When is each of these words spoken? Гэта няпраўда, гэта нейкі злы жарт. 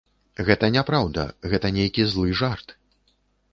Гэта 0.45 0.69
няпраўда, 0.75 1.27
гэта 1.53 1.71
нейкі 1.77 2.09
злы 2.15 2.27
жарт. 2.43 2.77